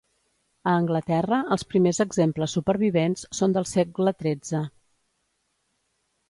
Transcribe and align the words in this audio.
A 0.69 0.71
Anglaterra 0.75 1.37
els 1.55 1.65
primers 1.73 1.99
exemples 2.05 2.55
supervivents 2.57 3.27
són 3.41 3.55
del 3.59 3.69
segle 3.73 4.15
XIII. 4.25 4.65